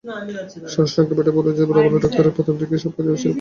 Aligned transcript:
সারসংক্ষেপ 0.73 1.17
এটাই 1.21 1.55
যে, 1.59 1.63
ভালো 1.71 1.87
ডাক্তারদের 1.95 2.35
প্রথমদিকে 2.37 2.75
সব 2.75 2.91
কাজে 2.91 2.97
উৎসাহ 2.97 2.97
থাকা 2.97 3.15
উচিৎ। 3.17 3.27